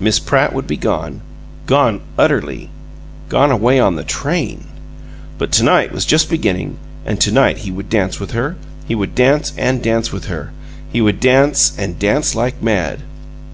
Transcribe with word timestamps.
Miss 0.00 0.18
Pratt 0.18 0.54
would 0.54 0.66
be 0.66 0.78
gone 0.78 1.20
gone 1.66 2.00
utterly 2.16 2.70
gone 3.28 3.50
away 3.50 3.78
on 3.78 3.94
the 3.96 4.04
TRAIN! 4.04 4.64
But 5.36 5.52
to 5.52 5.62
night 5.64 5.92
was 5.92 6.06
just 6.06 6.30
beginning, 6.30 6.78
and 7.04 7.20
to 7.20 7.30
night 7.30 7.58
he 7.58 7.70
would 7.70 7.90
dance 7.90 8.18
with 8.18 8.30
her; 8.30 8.56
he 8.88 8.94
would 8.94 9.14
dance 9.14 9.52
and 9.58 9.82
dance 9.82 10.12
with 10.12 10.28
her 10.28 10.50
he 10.90 11.02
would 11.02 11.20
dance 11.20 11.74
and 11.76 11.98
dance 11.98 12.34
like 12.34 12.62
mad! 12.62 13.00